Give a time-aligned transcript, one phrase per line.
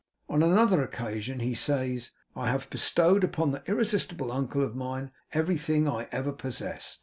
[0.27, 5.87] On another occasion he says, 'I have bestowed upon that irresistible uncle of mine everything
[5.87, 6.99] I ever possessed.